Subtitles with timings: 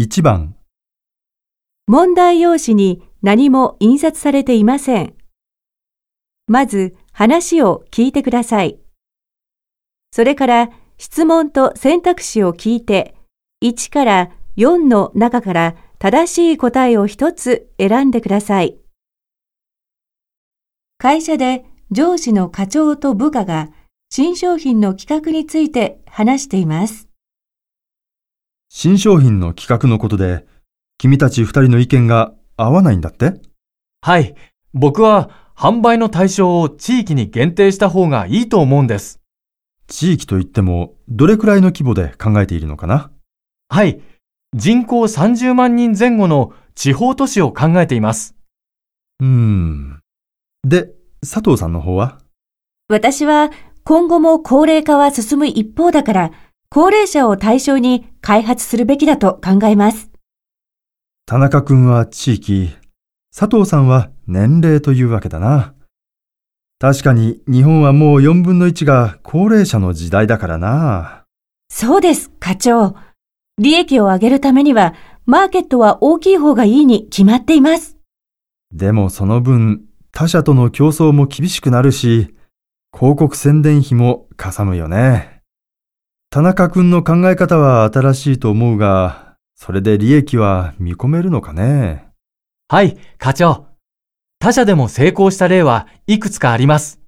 [0.00, 0.56] 1番、
[1.86, 5.14] 問題用紙に何も印刷されていません。
[6.46, 8.78] まず話を聞いてください。
[10.10, 13.14] それから質問と選択肢を聞いて、
[13.62, 18.78] 1から4の中から正しい答えを一つ選んでください。
[20.96, 23.68] 会社で上司の課長と部下が
[24.08, 27.09] 新商品の企画について話しています。
[28.72, 30.46] 新商品の企画のことで、
[30.96, 33.32] 君たち二人の意見が合わないんだって？
[34.00, 34.36] はい。
[34.72, 39.18] 僕は販売の対象を地域に限定した方がいいと思うんです。
[39.88, 43.10] 地域といっても、どれくらいの規模で考えているのかな？
[43.68, 44.00] はい。
[44.54, 48.36] 人口30万人前後の地方都市を考えています。
[49.18, 50.00] うーん。
[50.62, 50.92] で、
[51.22, 52.18] 佐藤さんの方は？
[52.88, 53.50] 私は
[53.82, 56.30] 今後も高齢化は進む一方だから、
[56.72, 60.08] 高齢者を対象に開発するべきだと考えます。
[61.26, 62.70] 田中君は地域、
[63.36, 65.74] 佐藤さんは年齢というわけだな。
[66.78, 71.24] 確かに日本はもう4分の1が高齢者の時代だからな。
[71.68, 72.94] そうです、課長。
[73.58, 74.94] 利益を上げるためには、
[75.26, 77.96] マーケットは大きい方がいいに決まっています。
[78.72, 82.32] でもその分、他社との競争も厳しくなるし、
[82.96, 85.39] 広告宣伝費もかさむよね。
[86.32, 92.06] 田中君の考え方は新しいと思うが、それで利益は見込めるのかね？
[92.68, 93.66] はい、課長。
[94.38, 97.00] 他社でも成功した例はいくつかあります。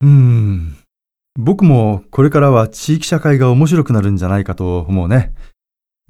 [0.00, 0.74] うーん。
[1.38, 5.34] 僕もこれからは地域社会が面白くなるんじゃないかと思うね。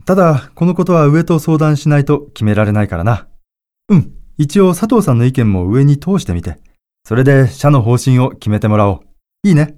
[0.04, 3.26] ただ、このことは上と相談しないと決められないからな。
[3.88, 4.12] うん。
[4.38, 6.58] 一応佐藤さんの意見も上に通してみて。
[7.02, 9.00] それで社の方針を決めてもらおう。
[9.42, 9.76] いいね。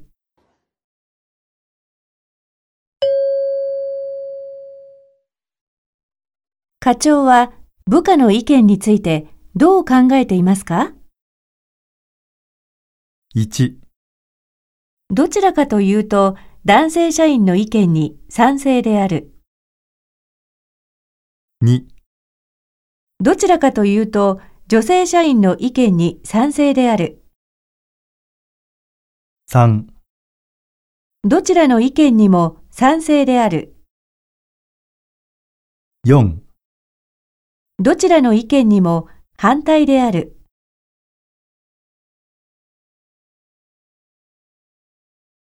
[6.88, 7.52] 課長は
[7.84, 10.94] 部下の意見についてどう考えていますか
[13.36, 13.74] ？1、
[15.10, 19.34] どちらかというと男性社員の意見に賛成である。
[21.62, 21.84] 2、
[23.20, 27.22] どちらかというと女性社員の意見に賛成である。
[29.50, 29.84] 3、
[31.24, 33.76] どちらの意見にも賛成である。
[36.06, 36.47] 4
[37.80, 39.06] どちらの意見にも
[39.36, 40.37] 反対である。